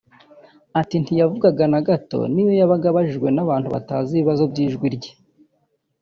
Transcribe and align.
Ati 0.79 0.95
"Ntiyavugaga 0.99 1.65
na 1.71 1.79
gato 1.87 2.19
n’iyo 2.33 2.53
yabaga 2.59 2.85
abajijwe 2.89 3.29
n’abantu 3.31 3.67
batazi 3.75 4.11
ibibazo 4.15 4.43
by’ijwi 4.51 4.87
rye 4.95 5.11